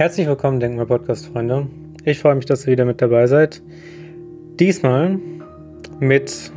[0.00, 1.66] Herzlich willkommen, Denkmal Podcast-Freunde.
[2.06, 3.60] Ich freue mich, dass ihr wieder mit dabei seid.
[4.58, 5.18] Diesmal
[5.98, 6.50] mit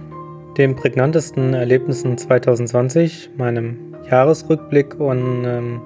[0.58, 5.81] den prägnantesten Erlebnissen 2020, meinem Jahresrückblick und ähm,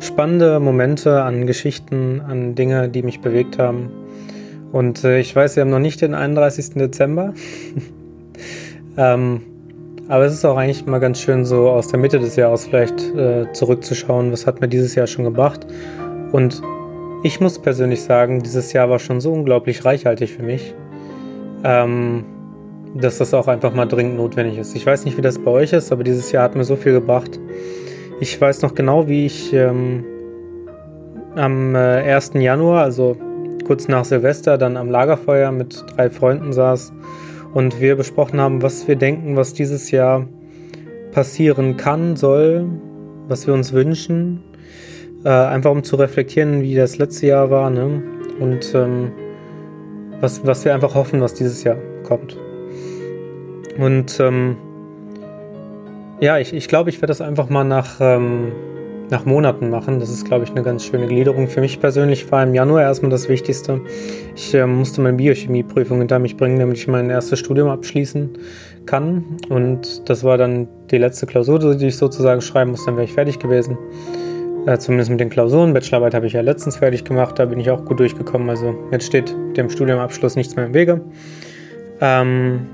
[0.00, 3.90] spannende Momente an Geschichten, an Dinge, die mich bewegt haben.
[4.72, 6.76] Und äh, ich weiß, wir haben noch nicht den 31.
[6.76, 7.34] Dezember.
[8.96, 9.42] ähm,
[10.08, 13.14] aber es ist auch eigentlich mal ganz schön, so aus der Mitte des Jahres vielleicht
[13.14, 15.66] äh, zurückzuschauen, was hat mir dieses Jahr schon gebracht.
[16.32, 16.62] Und
[17.22, 20.74] ich muss persönlich sagen, dieses Jahr war schon so unglaublich reichhaltig für mich,
[21.64, 22.24] ähm,
[22.94, 24.74] dass das auch einfach mal dringend notwendig ist.
[24.76, 26.92] Ich weiß nicht, wie das bei euch ist, aber dieses Jahr hat mir so viel
[26.92, 27.38] gebracht.
[28.20, 30.04] Ich weiß noch genau, wie ich ähm,
[31.34, 32.32] am äh, 1.
[32.34, 33.16] Januar, also
[33.66, 36.92] kurz nach Silvester, dann am Lagerfeuer mit drei Freunden saß
[37.52, 40.26] und wir besprochen haben, was wir denken, was dieses Jahr
[41.12, 42.66] passieren kann, soll,
[43.28, 44.42] was wir uns wünschen.
[45.24, 48.02] Äh, einfach um zu reflektieren, wie das letzte Jahr war ne?
[48.38, 49.12] und ähm,
[50.20, 52.38] was, was wir einfach hoffen, was dieses Jahr kommt.
[53.78, 54.56] Und ähm,
[56.20, 58.52] ja, ich, ich glaube, ich werde das einfach mal nach ähm,
[59.10, 60.00] nach Monaten machen.
[60.00, 61.48] Das ist, glaube ich, eine ganz schöne Gliederung.
[61.48, 63.80] Für mich persönlich war im Januar erstmal das Wichtigste.
[64.34, 68.30] Ich äh, musste meine Biochemieprüfung hinter mich bringen, damit ich mein erstes Studium abschließen
[68.84, 69.24] kann.
[69.48, 72.86] Und das war dann die letzte Klausur, die ich sozusagen schreiben musste.
[72.86, 73.78] Dann wäre ich fertig gewesen.
[74.66, 75.72] Äh, zumindest mit den Klausuren.
[75.72, 77.38] Bachelorarbeit habe ich ja letztens fertig gemacht.
[77.38, 78.50] Da bin ich auch gut durchgekommen.
[78.50, 81.00] Also jetzt steht dem Studiumabschluss nichts mehr im Wege.
[82.00, 82.66] Ähm,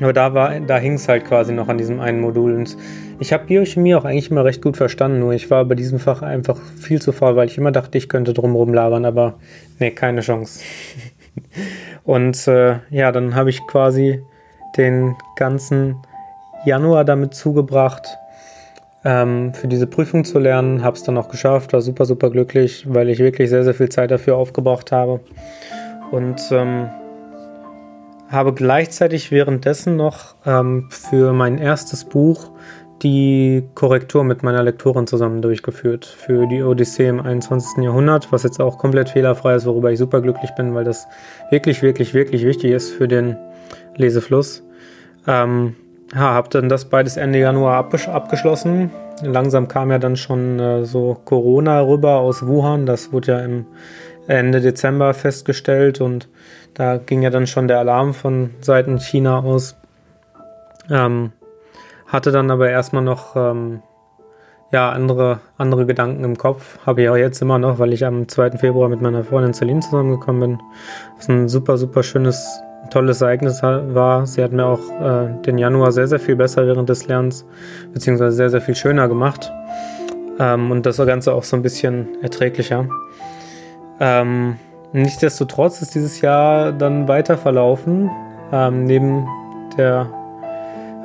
[0.00, 2.54] aber da, da hing es halt quasi noch an diesem einen Modul.
[2.54, 2.76] Und
[3.18, 6.22] ich habe Biochemie auch eigentlich immer recht gut verstanden, nur ich war bei diesem Fach
[6.22, 9.34] einfach viel zu faul, weil ich immer dachte, ich könnte drumherum labern, aber
[9.78, 10.60] nee, keine Chance.
[12.04, 14.22] Und äh, ja, dann habe ich quasi
[14.76, 15.96] den ganzen
[16.64, 18.18] Januar damit zugebracht,
[19.04, 20.82] ähm, für diese Prüfung zu lernen.
[20.82, 23.88] Habe es dann auch geschafft, war super, super glücklich, weil ich wirklich sehr, sehr viel
[23.88, 25.20] Zeit dafür aufgebraucht habe.
[26.10, 26.90] Und ähm,
[28.28, 32.50] habe gleichzeitig währenddessen noch ähm, für mein erstes Buch
[33.02, 37.82] die Korrektur mit meiner Lektorin zusammen durchgeführt für die Odyssee im 21.
[37.82, 41.06] Jahrhundert, was jetzt auch komplett fehlerfrei ist, worüber ich super glücklich bin, weil das
[41.50, 43.36] wirklich, wirklich, wirklich wichtig ist für den
[43.96, 44.62] Lesefluss.
[45.26, 45.76] Ähm,
[46.14, 48.90] ja, habe dann das beides Ende Januar abgesch abgeschlossen.
[49.22, 52.86] Langsam kam ja dann schon äh, so Corona rüber aus Wuhan.
[52.86, 53.66] Das wurde ja im
[54.26, 56.28] Ende Dezember festgestellt und
[56.74, 59.76] da ging ja dann schon der Alarm von Seiten China aus.
[60.88, 61.32] Ähm,
[62.06, 63.82] hatte dann aber erstmal noch ähm,
[64.72, 66.78] ja, andere, andere Gedanken im Kopf.
[66.86, 68.52] Habe ich auch jetzt immer noch, weil ich am 2.
[68.52, 70.62] Februar mit meiner Freundin Celine zusammengekommen bin.
[71.16, 72.60] Was ein super, super schönes,
[72.90, 74.26] tolles Ereignis war.
[74.26, 77.44] Sie hat mir auch äh, den Januar sehr, sehr viel besser während des Lernens,
[77.92, 79.52] beziehungsweise sehr, sehr viel schöner gemacht.
[80.38, 82.88] Ähm, und das Ganze auch so ein bisschen erträglicher.
[84.00, 84.56] Ähm,
[84.92, 88.10] nichtsdestotrotz ist dieses Jahr dann weiter verlaufen.
[88.52, 89.26] Ähm, neben
[89.76, 90.08] der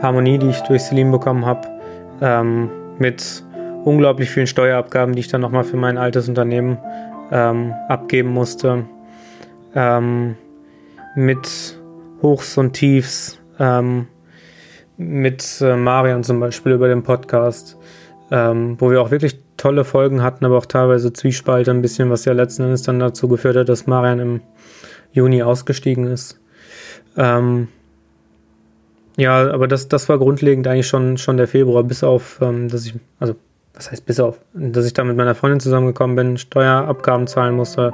[0.02, 1.68] Harmonie, die ich durch Selim bekommen habe,
[2.22, 3.44] ähm, mit
[3.84, 6.78] unglaublich vielen Steuerabgaben, die ich dann nochmal für mein altes Unternehmen
[7.32, 8.86] ähm, abgeben musste,
[9.76, 10.36] ähm,
[11.16, 11.80] mit
[12.22, 14.08] Hochs und Tiefs, ähm,
[14.98, 17.78] mit äh, Marian zum Beispiel über den Podcast,
[18.32, 22.26] ähm, wo wir auch wirklich tolle Folgen hatten, aber auch teilweise Zwiespalte ein bisschen, was
[22.26, 24.42] ja letzten Endes dann dazu geführt hat, dass Marian im
[25.12, 26.40] Juni ausgestiegen ist.
[27.18, 27.70] Ähm,
[29.18, 32.86] ja, aber das, das war grundlegend eigentlich schon, schon der Februar, bis auf, ähm, dass
[32.86, 33.36] ich, also
[33.76, 37.92] was heißt bis auf, dass ich da mit meiner Freundin zusammengekommen bin, Steuerabgaben zahlen musste,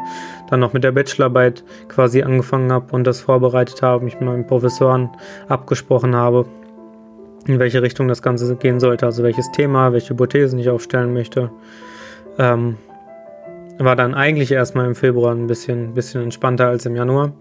[0.49, 4.45] dann noch mit der Bachelorarbeit quasi angefangen habe und das vorbereitet habe, mich mit meinen
[4.45, 5.09] Professoren
[5.47, 6.45] abgesprochen habe,
[7.47, 11.49] in welche Richtung das Ganze gehen sollte, also welches Thema, welche Hypothesen ich aufstellen möchte.
[12.37, 12.77] Ähm,
[13.79, 17.33] war dann eigentlich erstmal im Februar ein bisschen, bisschen entspannter als im Januar.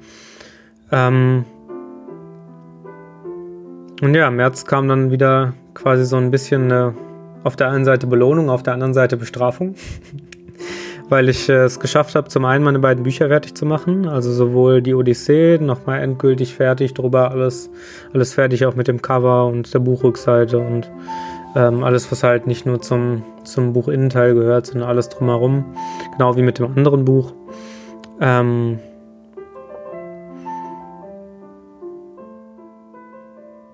[0.90, 1.44] Ähm,
[4.00, 6.94] und ja, im März kam dann wieder quasi so ein bisschen eine,
[7.44, 9.74] auf der einen Seite Belohnung, auf der anderen Seite Bestrafung.
[11.08, 14.32] Weil ich äh, es geschafft habe, zum einen meine beiden Bücher fertig zu machen, also
[14.32, 17.68] sowohl die Odyssee nochmal endgültig fertig, drüber alles,
[18.12, 20.88] alles fertig, auch mit dem Cover und der Buchrückseite und
[21.56, 25.64] ähm, alles, was halt nicht nur zum, zum Buchinnenteil gehört, sondern alles drumherum,
[26.12, 27.32] genau wie mit dem anderen Buch.
[28.20, 28.78] Ähm,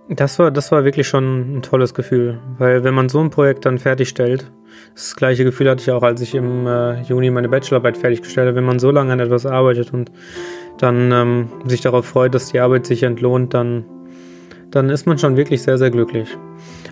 [0.08, 3.66] Das war, das war wirklich schon ein tolles Gefühl, weil wenn man so ein Projekt
[3.66, 4.48] dann fertigstellt,
[4.94, 8.56] das gleiche Gefühl hatte ich auch, als ich im äh, Juni meine Bachelorarbeit fertiggestellt habe,
[8.56, 10.12] wenn man so lange an etwas arbeitet und
[10.78, 13.84] dann ähm, sich darauf freut, dass die Arbeit sich entlohnt, dann,
[14.70, 16.28] dann ist man schon wirklich sehr, sehr glücklich.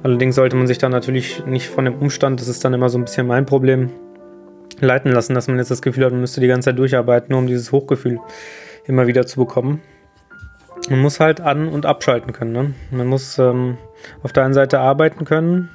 [0.02, 2.99] Allerdings sollte man sich dann natürlich nicht von dem Umstand, das ist dann immer so
[2.99, 3.90] ein bisschen mein Problem,
[4.81, 7.38] leiten lassen, dass man jetzt das Gefühl hat, man müsste die ganze Zeit durcharbeiten, nur
[7.38, 8.19] um dieses Hochgefühl
[8.87, 9.82] immer wieder zu bekommen.
[10.90, 12.52] Man muss halt an- und abschalten können.
[12.52, 12.74] Ne?
[12.90, 13.78] Man muss ähm,
[14.22, 15.70] auf der einen Seite arbeiten können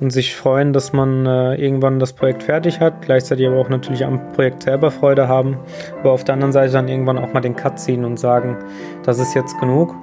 [0.00, 4.04] und sich freuen, dass man äh, irgendwann das Projekt fertig hat, gleichzeitig aber auch natürlich
[4.04, 5.58] am Projekt selber Freude haben,
[6.00, 8.56] aber auf der anderen Seite dann irgendwann auch mal den Cut ziehen und sagen,
[9.04, 9.94] das ist jetzt genug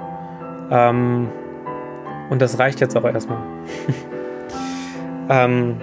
[0.69, 1.29] ähm,
[2.29, 3.39] und das reicht jetzt auch erstmal.
[5.29, 5.77] ähm,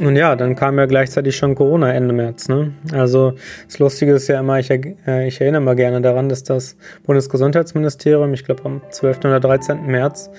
[0.00, 2.48] und ja, dann kam ja gleichzeitig schon Corona Ende März.
[2.48, 2.72] Ne?
[2.92, 3.34] Also
[3.66, 8.34] das Lustige ist ja immer, ich, äh, ich erinnere mal gerne daran, dass das Bundesgesundheitsministerium,
[8.34, 9.18] ich glaube am 12.
[9.18, 9.86] oder 13.
[9.86, 10.30] März,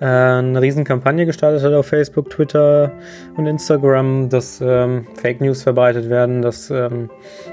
[0.00, 2.90] äh, eine Riesenkampagne gestartet hat auf Facebook, Twitter
[3.36, 7.08] und Instagram, dass ähm, Fake News verbreitet werden, dass, ähm,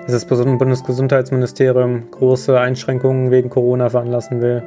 [0.07, 4.63] dass das Bundesgesundheitsministerium große Einschränkungen wegen Corona veranlassen will.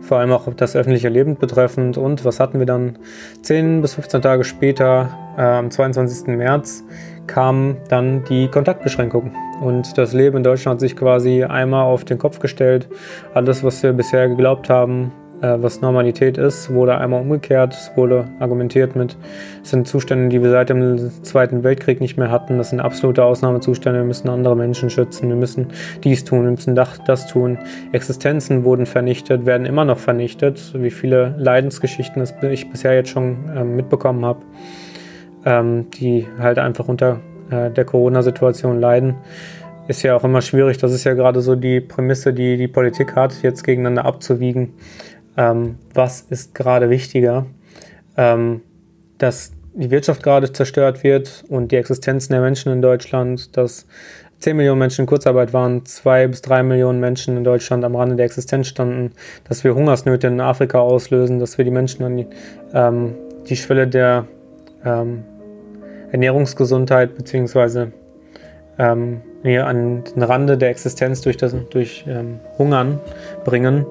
[0.00, 1.98] Vor allem auch das öffentliche Leben betreffend.
[1.98, 2.98] Und was hatten wir dann?
[3.42, 6.36] 10 bis 15 Tage später, äh, am 22.
[6.36, 6.84] März,
[7.26, 9.32] kamen dann die Kontaktbeschränkungen.
[9.60, 12.88] Und das Leben in Deutschland hat sich quasi einmal auf den Kopf gestellt.
[13.34, 15.12] Alles, was wir bisher geglaubt haben,
[15.42, 17.74] äh, was Normalität ist, wurde einmal umgekehrt.
[17.74, 19.16] Es wurde argumentiert mit,
[19.62, 22.58] es sind Zustände, die wir seit dem Zweiten Weltkrieg nicht mehr hatten.
[22.58, 24.00] Das sind absolute Ausnahmezustände.
[24.00, 25.28] Wir müssen andere Menschen schützen.
[25.28, 25.68] Wir müssen
[26.04, 26.44] dies tun.
[26.44, 27.58] Wir müssen das tun.
[27.92, 30.72] Existenzen wurden vernichtet, werden immer noch vernichtet.
[30.74, 34.40] Wie viele Leidensgeschichten ich bisher jetzt schon äh, mitbekommen habe,
[35.44, 39.16] ähm, die halt einfach unter äh, der Corona-Situation leiden
[39.88, 40.78] ist ja auch immer schwierig.
[40.78, 44.72] Das ist ja gerade so die Prämisse, die die Politik hat, jetzt gegeneinander abzuwiegen
[45.36, 47.46] ähm, was ist gerade wichtiger,
[48.16, 48.62] ähm,
[49.18, 53.86] dass die Wirtschaft gerade zerstört wird und die Existenzen der Menschen in Deutschland, dass
[54.38, 58.16] 10 Millionen Menschen in Kurzarbeit waren, 2 bis 3 Millionen Menschen in Deutschland am Rande
[58.16, 59.12] der Existenz standen,
[59.48, 62.26] dass wir Hungersnöte in Afrika auslösen, dass wir die Menschen an die,
[62.74, 63.14] ähm,
[63.48, 64.26] die Schwelle der
[64.84, 65.24] ähm,
[66.12, 67.88] Ernährungsgesundheit bzw.
[68.78, 73.00] Ähm, an den Rande der Existenz durch, das, durch ähm, Hungern
[73.44, 73.86] bringen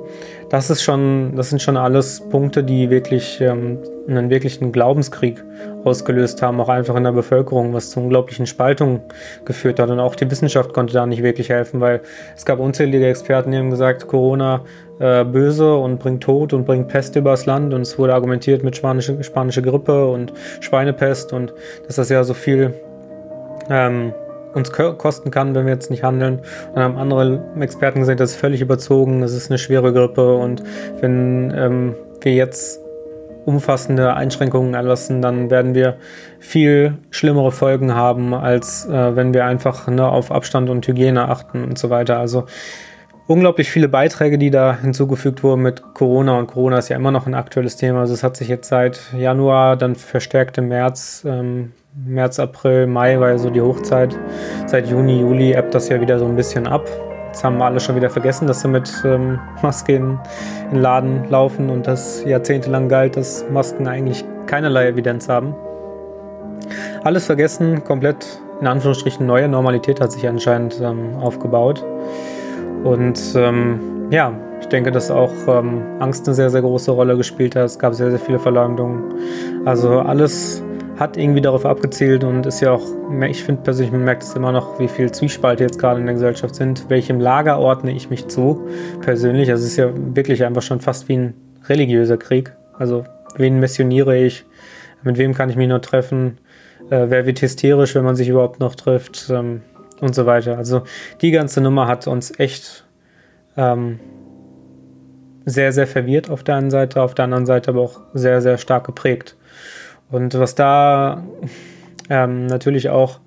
[0.49, 5.43] das ist schon, das sind schon alles Punkte, die wirklich ähm, einen wirklichen Glaubenskrieg
[5.83, 9.01] ausgelöst haben, auch einfach in der Bevölkerung, was zu unglaublichen Spaltungen
[9.45, 9.89] geführt hat.
[9.89, 12.01] Und auch die Wissenschaft konnte da nicht wirklich helfen, weil
[12.35, 14.61] es gab unzählige Experten, die haben gesagt, Corona
[14.99, 17.73] äh, böse und bringt Tod und bringt Pest übers Land.
[17.73, 21.53] Und es wurde argumentiert mit spanische, spanische Grippe und Schweinepest und
[21.87, 22.73] dass das ja so viel
[23.69, 24.13] ähm,
[24.55, 26.39] uns kosten kann, wenn wir jetzt nicht handeln.
[26.73, 30.63] Dann haben andere Experten gesagt, das ist völlig überzogen, das ist eine schwere Grippe und
[31.01, 32.79] wenn ähm, wir jetzt
[33.45, 35.97] umfassende Einschränkungen erlassen, dann werden wir
[36.39, 41.63] viel schlimmere Folgen haben, als äh, wenn wir einfach ne, auf Abstand und Hygiene achten
[41.63, 42.19] und so weiter.
[42.19, 42.45] Also
[43.27, 47.27] unglaublich viele Beiträge, die da hinzugefügt wurden mit Corona und Corona ist ja immer noch
[47.27, 48.01] ein aktuelles Thema.
[48.01, 51.71] Also es hat sich jetzt seit Januar, dann verstärkt im März ähm,
[52.03, 54.17] März, April, Mai war ja so die Hochzeit.
[54.65, 56.85] Seit Juni, Juli ebbt das ja wieder so ein bisschen ab.
[57.27, 60.19] Jetzt haben alle schon wieder vergessen, dass sie mit ähm, Maske in,
[60.71, 65.55] in Laden laufen und das jahrzehntelang galt, dass Masken eigentlich keinerlei Evidenz haben.
[67.05, 71.85] Alles vergessen, komplett in Anführungsstrichen neue Normalität hat sich anscheinend ähm, aufgebaut.
[72.83, 73.79] Und ähm,
[74.11, 77.65] ja, ich denke, dass auch ähm, Angst eine sehr, sehr große Rolle gespielt hat.
[77.65, 79.13] Es gab sehr, sehr viele Verleumdungen.
[79.65, 80.63] Also alles
[80.97, 82.85] hat irgendwie darauf abgezielt und ist ja auch,
[83.27, 86.15] ich finde persönlich, man merkt es immer noch, wie viel Zwiespalte jetzt gerade in der
[86.15, 86.89] Gesellschaft sind.
[86.89, 88.65] Welchem Lager ordne ich mich zu,
[89.01, 89.49] persönlich?
[89.49, 91.33] Also es ist ja wirklich einfach schon fast wie ein
[91.67, 92.53] religiöser Krieg.
[92.77, 93.03] Also
[93.35, 94.45] wen missioniere ich?
[95.03, 96.37] Mit wem kann ich mich noch treffen?
[96.89, 99.29] Äh, wer wird hysterisch, wenn man sich überhaupt noch trifft?
[99.29, 99.61] Ähm,
[100.01, 100.57] und so weiter.
[100.57, 100.83] Also
[101.21, 102.85] die ganze Nummer hat uns echt
[103.57, 103.99] ähm,
[105.45, 108.57] sehr, sehr verwirrt auf der einen Seite, auf der anderen Seite aber auch sehr, sehr
[108.57, 109.35] stark geprägt.
[110.09, 111.23] Und was da
[112.09, 113.19] ähm, natürlich auch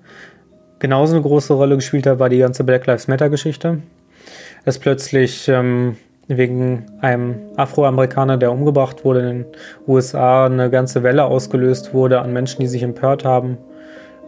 [0.79, 3.79] genauso eine große Rolle gespielt hat, war die ganze Black Lives Matter-Geschichte.
[4.65, 5.97] Dass plötzlich ähm,
[6.27, 9.45] wegen einem Afroamerikaner, der umgebracht wurde in den
[9.87, 13.57] USA, eine ganze Welle ausgelöst wurde an Menschen, die sich empört haben.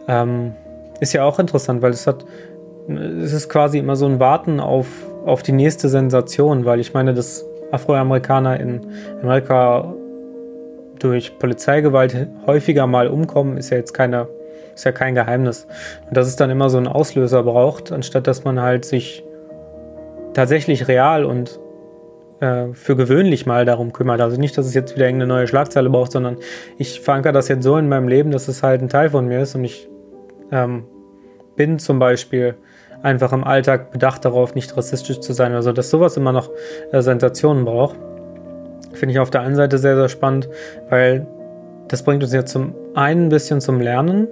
[0.08, 0.52] Ähm,
[1.02, 2.24] ist ja auch interessant, weil es hat,
[2.88, 4.86] es ist quasi immer so ein Warten auf,
[5.26, 8.86] auf die nächste Sensation, weil ich meine, dass Afroamerikaner in
[9.20, 9.92] Amerika
[11.00, 14.28] durch Polizeigewalt häufiger mal umkommen, ist ja jetzt keine,
[14.74, 15.66] ist ja kein Geheimnis.
[16.06, 19.24] Und dass es dann immer so einen Auslöser braucht, anstatt dass man halt sich
[20.34, 21.58] tatsächlich real und
[22.38, 24.20] äh, für gewöhnlich mal darum kümmert.
[24.20, 26.36] Also nicht, dass es jetzt wieder irgendeine neue Schlagzeile braucht, sondern
[26.78, 29.40] ich verankere das jetzt so in meinem Leben, dass es halt ein Teil von mir
[29.40, 29.88] ist und ich
[30.52, 30.84] ähm,
[31.56, 32.54] bin zum Beispiel
[33.02, 35.52] einfach im Alltag bedacht darauf, nicht rassistisch zu sein.
[35.52, 36.50] Also dass sowas immer noch
[36.92, 37.96] äh, Sensationen braucht.
[38.92, 40.48] Finde ich auf der einen Seite sehr, sehr spannend,
[40.90, 41.26] weil
[41.88, 44.28] das bringt uns ja zum einen ein bisschen zum Lernen.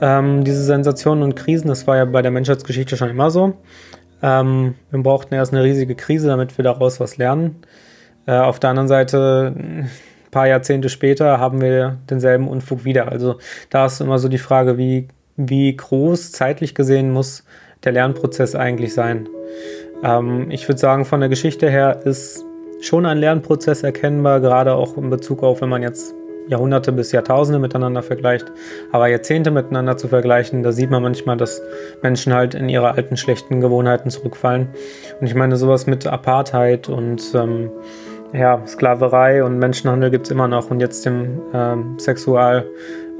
[0.00, 3.54] Ähm, diese Sensationen und Krisen, das war ja bei der Menschheitsgeschichte schon immer so.
[4.22, 7.56] Ähm, wir brauchten erst eine riesige Krise, damit wir daraus was lernen.
[8.26, 9.90] Äh, auf der anderen Seite, ein
[10.30, 13.10] paar Jahrzehnte später, haben wir denselben Unfug wieder.
[13.10, 13.36] Also
[13.70, 17.44] da ist immer so die Frage, wie, wie groß zeitlich gesehen muss
[17.84, 19.28] der Lernprozess eigentlich sein.
[20.02, 22.44] Ähm, ich würde sagen, von der Geschichte her ist
[22.80, 26.14] schon ein Lernprozess erkennbar, gerade auch in Bezug auf, wenn man jetzt
[26.48, 28.52] Jahrhunderte bis Jahrtausende miteinander vergleicht,
[28.92, 31.62] aber Jahrzehnte miteinander zu vergleichen, da sieht man manchmal, dass
[32.02, 34.68] Menschen halt in ihre alten schlechten Gewohnheiten zurückfallen.
[35.20, 37.70] Und ich meine, sowas mit Apartheid und ähm,
[38.34, 42.64] ja, Sklaverei und Menschenhandel gibt es immer noch und jetzt dem ähm, Sexualring,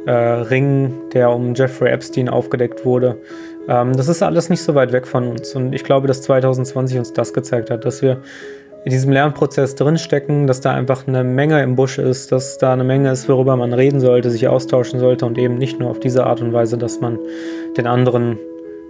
[0.07, 3.17] äh, der um Jeffrey Epstein aufgedeckt wurde.
[3.69, 6.99] Ähm, das ist alles nicht so weit weg von uns und ich glaube, dass 2020
[6.99, 8.21] uns das gezeigt hat, dass wir
[8.85, 12.85] in diesem Lernprozess drinstecken, dass da einfach eine Menge im Busch ist, dass da eine
[12.85, 16.27] Menge ist, worüber man reden sollte, sich austauschen sollte und eben nicht nur auf diese
[16.27, 17.19] Art und Weise, dass man
[17.79, 18.39] den anderen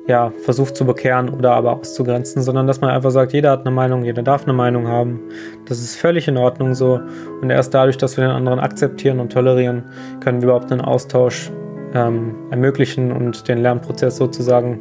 [0.07, 3.71] ja, versucht zu bekehren oder aber auszugrenzen, sondern dass man einfach sagt, jeder hat eine
[3.71, 5.21] Meinung, jeder darf eine Meinung haben.
[5.67, 7.01] Das ist völlig in Ordnung so.
[7.41, 9.85] Und erst dadurch, dass wir den anderen akzeptieren und tolerieren,
[10.21, 11.51] können wir überhaupt einen Austausch
[11.95, 14.81] ähm, ermöglichen und den Lernprozess sozusagen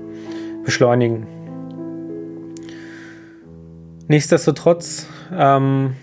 [0.66, 1.26] beschleunigen.
[4.08, 5.96] Nichtsdestotrotz, ähm,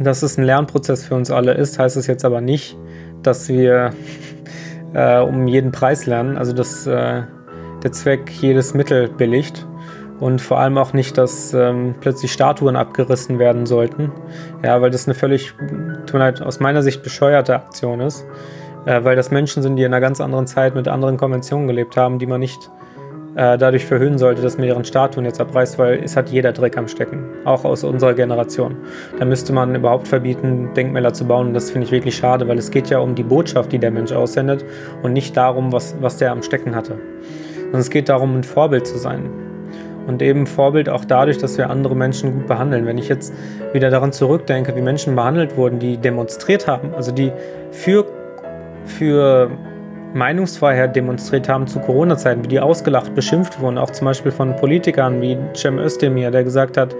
[0.00, 2.76] dass es ein Lernprozess für uns alle ist, heißt es jetzt aber nicht,
[3.22, 3.92] dass wir
[4.94, 6.36] äh, um jeden Preis lernen.
[6.36, 7.22] Also dass äh,
[7.82, 9.66] der Zweck jedes Mittel billigt
[10.20, 14.12] und vor allem auch nicht, dass ähm, plötzlich Statuen abgerissen werden sollten.
[14.62, 15.52] Ja, weil das eine völlig,
[16.44, 18.24] aus meiner Sicht bescheuerte Aktion ist,
[18.86, 21.96] äh, weil das Menschen sind, die in einer ganz anderen Zeit mit anderen Konventionen gelebt
[21.96, 22.70] haben, die man nicht
[23.34, 26.76] äh, dadurch verhöhnen sollte, dass man ihren Statuen jetzt abreißt, weil es hat jeder Dreck
[26.76, 28.76] am Stecken, auch aus unserer Generation.
[29.18, 32.58] Da müsste man überhaupt verbieten, Denkmäler zu bauen und das finde ich wirklich schade, weil
[32.58, 34.64] es geht ja um die Botschaft, die der Mensch aussendet
[35.02, 36.98] und nicht darum, was, was der am Stecken hatte.
[37.72, 39.30] Und es geht darum, ein Vorbild zu sein.
[40.06, 42.86] Und eben Vorbild auch dadurch, dass wir andere Menschen gut behandeln.
[42.86, 43.32] Wenn ich jetzt
[43.72, 47.32] wieder daran zurückdenke, wie Menschen behandelt wurden, die demonstriert haben, also die
[47.70, 48.04] für,
[48.84, 49.50] für
[50.14, 55.20] Meinungsfreiheit demonstriert haben zu Corona-Zeiten, wie die ausgelacht, beschimpft wurden, auch zum Beispiel von Politikern
[55.20, 56.94] wie Cem Özdemir, der gesagt hat,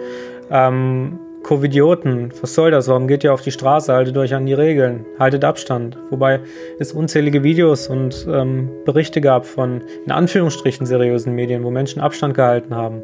[0.51, 2.89] ähm, Covidioten, was soll das?
[2.89, 3.93] Warum geht ihr auf die Straße?
[3.93, 5.99] Haltet euch an die Regeln, haltet Abstand.
[6.11, 6.41] Wobei
[6.79, 12.35] es unzählige Videos und ähm, Berichte gab von in Anführungsstrichen seriösen Medien, wo Menschen Abstand
[12.35, 13.03] gehalten haben.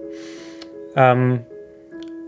[0.94, 1.40] Ähm,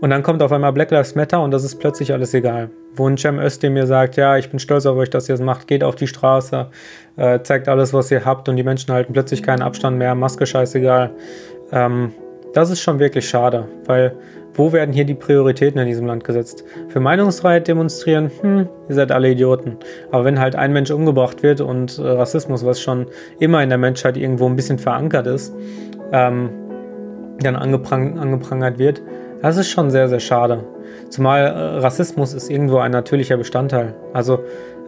[0.01, 2.71] und dann kommt auf einmal Black Lives Matter und das ist plötzlich alles egal.
[2.95, 5.67] Wo ein Cem Özdemir sagt, ja, ich bin stolz auf euch, dass ihr es macht,
[5.67, 6.67] geht auf die Straße,
[7.15, 10.45] äh, zeigt alles, was ihr habt und die Menschen halten plötzlich keinen Abstand mehr, Maske
[10.45, 11.11] scheißegal.
[11.71, 12.11] Ähm,
[12.53, 14.13] das ist schon wirklich schade, weil
[14.55, 16.65] wo werden hier die Prioritäten in diesem Land gesetzt?
[16.89, 19.77] Für Meinungsfreiheit demonstrieren, hm, ihr seid alle Idioten.
[20.11, 23.05] Aber wenn halt ein Mensch umgebracht wird und äh, Rassismus, was schon
[23.39, 25.53] immer in der Menschheit irgendwo ein bisschen verankert ist,
[26.11, 26.49] ähm,
[27.39, 29.01] dann angeprang angeprangert wird,
[29.41, 30.63] das ist schon sehr, sehr schade.
[31.09, 33.93] Zumal äh, Rassismus ist irgendwo ein natürlicher Bestandteil.
[34.13, 34.39] Also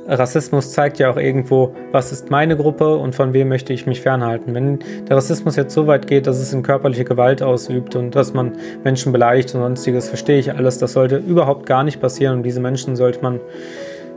[0.08, 4.02] Rassismus zeigt ja auch irgendwo, was ist meine Gruppe und von wem möchte ich mich
[4.02, 4.54] fernhalten.
[4.54, 8.34] Wenn der Rassismus jetzt so weit geht, dass es in körperliche Gewalt ausübt und dass
[8.34, 10.78] man Menschen beleidigt und sonstiges, verstehe ich alles.
[10.78, 13.40] Das sollte überhaupt gar nicht passieren und diese Menschen sollte man,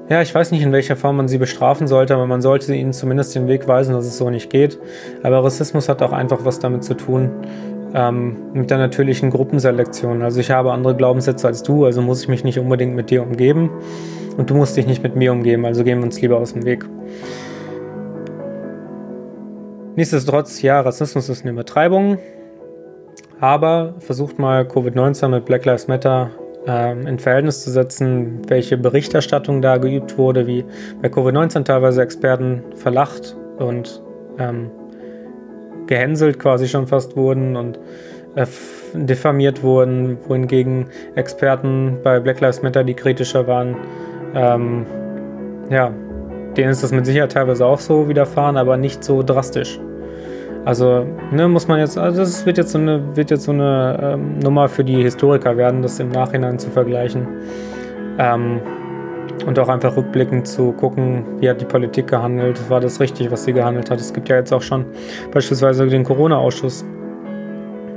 [0.08, 2.92] ja, ich weiß nicht, in welcher Form man sie bestrafen sollte, aber man sollte ihnen
[2.92, 4.78] zumindest den Weg weisen, dass es so nicht geht.
[5.22, 7.30] Aber Rassismus hat auch einfach was damit zu tun,
[7.96, 10.22] ähm, mit der natürlichen Gruppenselektion.
[10.22, 13.22] Also ich habe andere Glaubenssätze als du, also muss ich mich nicht unbedingt mit dir
[13.22, 13.70] umgeben
[14.36, 16.66] und du musst dich nicht mit mir umgeben, also gehen wir uns lieber aus dem
[16.66, 16.84] Weg.
[19.96, 22.18] Nichtsdestotrotz, ja, Rassismus ist eine Übertreibung,
[23.40, 26.32] aber versucht mal Covid-19 mit Black Lives Matter
[26.66, 30.66] ähm, in Verhältnis zu setzen, welche Berichterstattung da geübt wurde, wie
[31.00, 34.02] bei Covid-19 teilweise Experten verlacht und
[34.38, 34.70] ähm,
[35.86, 37.78] gehänselt quasi schon fast wurden und
[38.34, 38.46] äh,
[38.94, 43.76] diffamiert wurden, wohingegen Experten bei Black Lives Matter, die kritischer waren,
[44.34, 44.86] ähm,
[45.70, 45.92] ja,
[46.56, 49.78] denen ist das mit Sicherheit teilweise auch so widerfahren, aber nicht so drastisch.
[50.64, 53.98] Also, ne, muss man jetzt, also das wird jetzt so eine, wird jetzt so eine
[54.02, 57.26] ähm, Nummer für die Historiker werden, das im Nachhinein zu vergleichen.
[58.18, 58.60] Ähm,
[59.44, 63.44] und auch einfach rückblickend zu gucken, wie hat die Politik gehandelt, war das richtig, was
[63.44, 64.00] sie gehandelt hat.
[64.00, 64.86] Es gibt ja jetzt auch schon
[65.32, 66.84] beispielsweise den Corona-Ausschuss.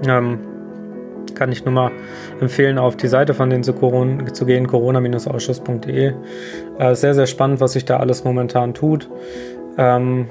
[0.08, 0.40] Ähm,
[1.36, 1.92] kann ich nur mal
[2.42, 3.74] empfehlen, auf die Seite von denen zu,
[4.34, 6.14] zu gehen, corona-ausschuss.de.
[6.78, 9.10] Äh, sehr, sehr spannend, was sich da alles momentan tut.
[9.78, 10.28] Ähm,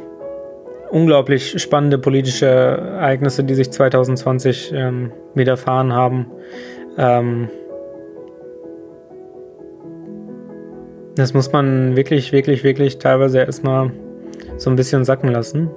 [0.91, 6.27] unglaublich spannende politische Ereignisse, die sich 2020 ähm, widerfahren haben.
[6.97, 7.49] Ähm,
[11.19, 13.93] das muss man wirklich, wirklich, wirklich teilweise erstmal
[14.57, 15.71] so ein bisschen sacken lassen.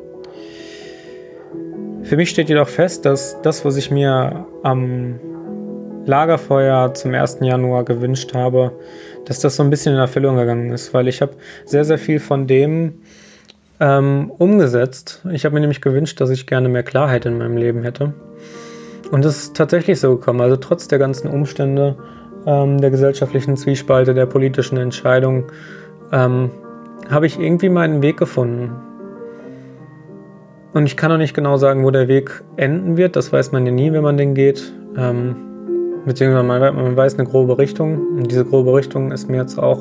[2.03, 5.19] Für mich steht jedoch fest, dass das, was ich mir am
[6.05, 7.39] Lagerfeuer zum 1.
[7.41, 8.71] Januar gewünscht habe,
[9.25, 11.33] dass das so ein bisschen in Erfüllung gegangen ist, weil ich habe
[11.65, 13.01] sehr, sehr viel von dem
[13.79, 15.21] ähm, umgesetzt.
[15.31, 18.13] Ich habe mir nämlich gewünscht, dass ich gerne mehr Klarheit in meinem Leben hätte.
[19.11, 20.41] Und das ist tatsächlich so gekommen.
[20.41, 21.97] Also trotz der ganzen Umstände,
[22.45, 25.45] ähm, der gesellschaftlichen Zwiespalte, der politischen Entscheidung,
[26.11, 26.51] ähm,
[27.09, 28.71] habe ich irgendwie meinen Weg gefunden.
[30.73, 33.15] Und ich kann auch nicht genau sagen, wo der Weg enden wird.
[33.15, 34.71] Das weiß man ja nie, wenn man den geht.
[34.97, 35.35] Ähm,
[36.05, 38.17] beziehungsweise man, man weiß eine grobe Richtung.
[38.17, 39.79] Und diese grobe Richtung ist mir jetzt auch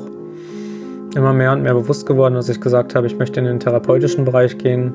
[1.15, 4.25] immer mehr und mehr bewusst geworden, dass ich gesagt habe, ich möchte in den therapeutischen
[4.25, 4.93] Bereich gehen.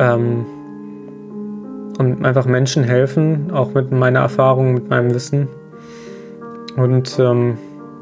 [0.00, 0.46] Ähm,
[1.98, 5.48] und einfach Menschen helfen, auch mit meiner Erfahrung, mit meinem Wissen.
[6.76, 7.58] Und ähm,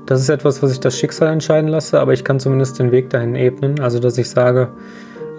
[0.06, 3.10] das ist etwas, was ich das Schicksal entscheiden lasse, aber ich kann zumindest den Weg
[3.10, 3.80] dahin ebnen.
[3.80, 4.68] Also, dass ich sage,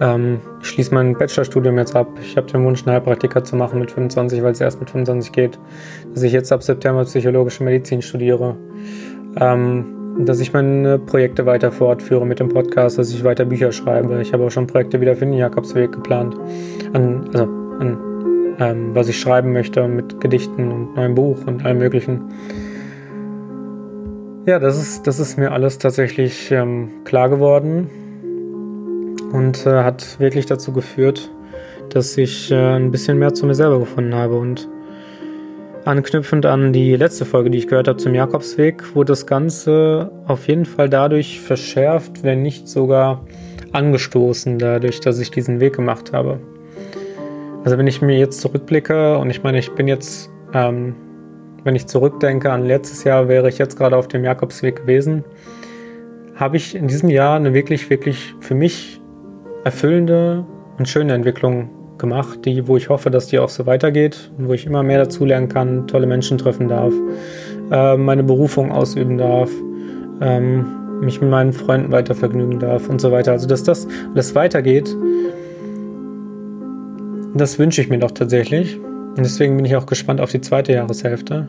[0.01, 2.07] ähm, ich schließe mein Bachelorstudium jetzt ab.
[2.21, 5.31] Ich habe den Wunsch, einen Heilpraktiker zu machen mit 25, weil es erst mit 25
[5.31, 5.59] geht.
[6.13, 8.55] Dass ich jetzt ab September psychologische Medizin studiere.
[9.39, 14.19] Ähm, dass ich meine Projekte weiter fortführe mit dem Podcast, dass ich weiter Bücher schreibe.
[14.21, 16.35] Ich habe auch schon Projekte wieder für den Jakobsweg geplant.
[16.93, 17.97] An, also an
[18.59, 22.21] ähm, was ich schreiben möchte mit Gedichten und neuem Buch und allem Möglichen.
[24.47, 27.89] Ja, das ist, das ist mir alles tatsächlich ähm, klar geworden
[29.33, 31.29] und äh, hat wirklich dazu geführt,
[31.89, 34.37] dass ich äh, ein bisschen mehr zu mir selber gefunden habe.
[34.37, 34.69] Und
[35.83, 40.47] anknüpfend an die letzte Folge, die ich gehört habe zum Jakobsweg, wurde das Ganze auf
[40.47, 43.25] jeden Fall dadurch verschärft, wenn nicht sogar
[43.73, 46.39] angestoßen, dadurch, dass ich diesen Weg gemacht habe.
[47.65, 50.95] Also wenn ich mir jetzt zurückblicke und ich meine, ich bin jetzt, ähm,
[51.67, 55.25] wenn ich zurückdenke an letztes Jahr, wäre ich jetzt gerade auf dem Jakobsweg gewesen,
[56.35, 59.01] habe ich in diesem Jahr eine wirklich, wirklich für mich
[59.65, 60.45] erfüllende
[60.77, 64.65] und schöne Entwicklung gemacht, die, wo ich hoffe, dass die auch so weitergeht, wo ich
[64.65, 66.93] immer mehr dazulernen kann, tolle Menschen treffen darf,
[67.69, 69.51] äh, meine Berufung ausüben darf,
[70.21, 73.33] ähm, mich mit meinen Freunden weiter vergnügen darf und so weiter.
[73.33, 74.95] Also dass das alles weitergeht,
[77.33, 78.79] das wünsche ich mir doch tatsächlich.
[79.17, 81.47] Und deswegen bin ich auch gespannt auf die zweite Jahreshälfte.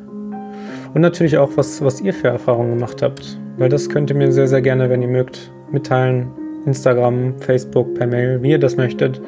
[0.94, 3.38] Und natürlich auch, was, was ihr für Erfahrungen gemacht habt.
[3.59, 6.31] Weil das könnt ihr mir sehr, sehr gerne, wenn ihr mögt, mitteilen.
[6.64, 9.20] Instagram, Facebook, per Mail, wie ihr das möchtet.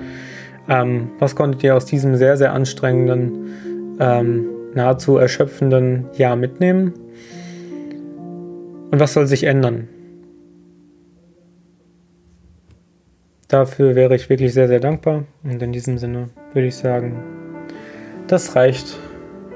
[0.68, 6.94] Ähm, was konntet ihr aus diesem sehr, sehr anstrengenden, ähm, nahezu erschöpfenden Jahr mitnehmen?
[8.90, 9.88] Und was soll sich ändern?
[13.48, 15.24] Dafür wäre ich wirklich sehr, sehr dankbar.
[15.42, 17.16] Und in diesem Sinne würde ich sagen,
[18.30, 18.96] das reicht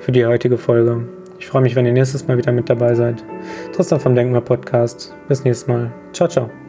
[0.00, 1.06] für die heutige Folge.
[1.38, 3.24] Ich freue mich, wenn ihr nächstes Mal wieder mit dabei seid.
[3.72, 5.14] Tristan vom Denkmal Podcast.
[5.28, 5.92] Bis nächstes Mal.
[6.12, 6.63] Ciao, ciao.